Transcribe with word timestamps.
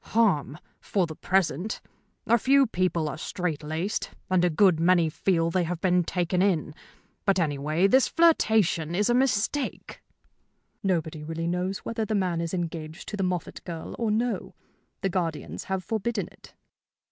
"Harm, 0.15 0.57
for 0.79 1.05
the 1.05 1.15
present. 1.15 1.79
A 2.25 2.39
few 2.39 2.65
people 2.65 3.07
are 3.07 3.19
straitlaced, 3.19 4.09
and 4.31 4.43
a 4.43 4.49
good 4.49 4.79
many 4.79 5.09
feel 5.11 5.51
they 5.51 5.63
have 5.65 5.79
been 5.79 6.03
taken 6.03 6.41
in. 6.41 6.73
But, 7.23 7.37
anyway, 7.37 7.85
this 7.85 8.07
flirtation 8.07 8.95
is 8.95 9.11
a 9.11 9.13
mistake." 9.13 10.01
"Nobody 10.81 11.23
really 11.23 11.45
knows 11.45 11.85
whether 11.85 12.03
the 12.03 12.15
man 12.15 12.41
is 12.41 12.51
engaged 12.51 13.09
to 13.09 13.15
the 13.15 13.21
Moffatt 13.23 13.63
girl 13.63 13.95
or 13.99 14.09
no. 14.09 14.55
The 15.01 15.09
guardians 15.09 15.65
have 15.65 15.83
forbidden 15.83 16.29
it." 16.31 16.55